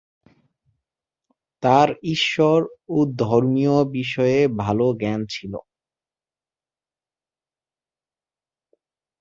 [1.63, 2.59] তার ঈশ্বর
[2.89, 5.53] ও ধর্মীয় বিষয়ে ভালো জ্ঞান ছিল।